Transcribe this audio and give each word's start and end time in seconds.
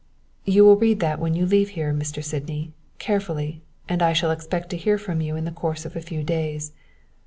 "You 0.45 0.65
will 0.65 0.77
read 0.77 0.99
that 1.01 1.19
when 1.19 1.35
you 1.35 1.45
leave 1.45 1.69
here, 1.77 1.93
Mr. 1.93 2.23
Sydney, 2.23 2.73
carefully, 2.97 3.61
and 3.87 4.01
I 4.01 4.13
shall 4.13 4.31
expect 4.31 4.71
to 4.71 4.75
hear 4.77 4.97
from 4.97 5.21
you 5.21 5.35
in 5.35 5.45
the 5.45 5.51
course 5.51 5.85
of 5.85 5.95
a 5.95 6.01
few 6.01 6.23
days. 6.23 6.71